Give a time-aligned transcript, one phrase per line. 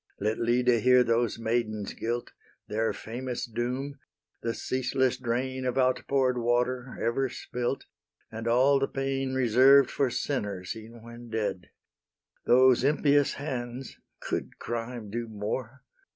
[0.19, 2.31] Let Lyde hear those maidens' guilt,
[2.67, 3.99] Their famous doom,
[4.41, 7.85] the ceaseless drain Of outpour'd water, ever spilt,
[8.31, 11.69] And all the pain Reserved for sinners, e'en when dead:
[12.47, 15.83] Those impious hands, (could crime do more?)